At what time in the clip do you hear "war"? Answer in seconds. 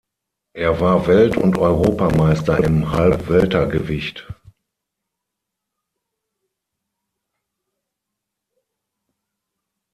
0.79-1.05